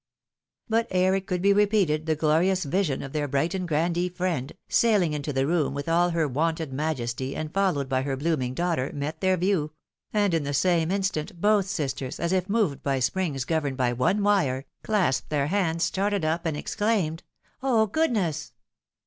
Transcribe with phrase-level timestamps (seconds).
[0.67, 5.13] But ere it could be repeated the glorious vision of their Brighton grandee friend, saihng
[5.13, 9.21] into the room with all her wonted majesty, and followed by her blooming daughter, met
[9.21, 9.73] their view;
[10.11, 13.45] and in the same instant, both sisters, as if moved by A PRIVATE INTERVIEW REQUESTED.
[13.45, 17.21] 219 springs governed by one wire, clasped their hands, started up, and exclaimed,"
[17.61, 18.53] Oh, goodness